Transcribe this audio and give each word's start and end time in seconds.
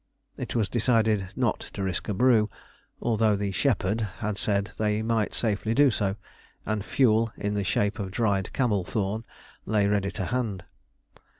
It 0.35 0.55
was 0.55 0.67
decided 0.67 1.27
not 1.35 1.59
to 1.77 1.83
risk 1.83 2.09
a 2.09 2.13
"brew," 2.15 2.49
although 3.03 3.35
the 3.35 3.51
"shepherd" 3.51 4.01
had 4.17 4.35
said 4.39 4.71
they 4.79 5.03
might 5.03 5.35
safely 5.35 5.75
do 5.75 5.91
so, 5.91 6.15
and 6.65 6.83
fuel 6.83 7.31
in 7.37 7.53
the 7.53 7.63
shape 7.63 7.99
of 7.99 8.09
dried 8.09 8.51
camel 8.51 8.83
thorn 8.83 9.25
lay 9.67 9.85
ready 9.87 10.09
to 10.09 10.25
hand. 10.25 10.63